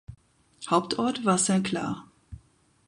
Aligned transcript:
Hauptort 0.67 1.25
war 1.25 1.37
Saint-Clar. 1.37 2.09